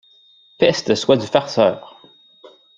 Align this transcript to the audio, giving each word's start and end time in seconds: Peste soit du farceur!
Peste 0.57 0.95
soit 0.95 1.17
du 1.17 1.27
farceur! 1.27 2.01